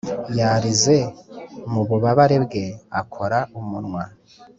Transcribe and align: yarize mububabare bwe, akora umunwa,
yarize 0.39 0.97
mububabare 1.71 2.37
bwe, 2.45 2.65
akora 3.01 3.37
umunwa, 3.59 4.03